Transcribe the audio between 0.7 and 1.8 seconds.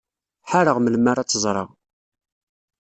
melmi ara tt-ẓreɣ.